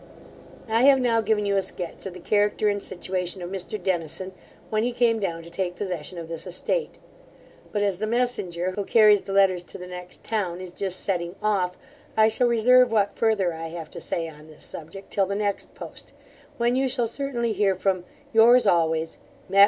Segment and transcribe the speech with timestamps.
[0.67, 4.31] I have now given you a sketch of the character and situation of Mr Dennison,
[4.71, 6.97] when he came down to take possession of this estate;
[7.71, 11.35] but as the messenger, who carries the letters to the next town, is just setting
[11.39, 11.77] off,
[12.17, 15.75] I shall reserve what further I have to say on this subject, till the next
[15.75, 16.13] post,
[16.57, 19.59] when you shall certainly hear from Yours always, MATT.